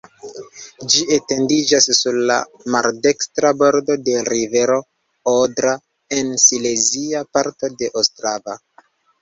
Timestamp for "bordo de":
3.59-4.17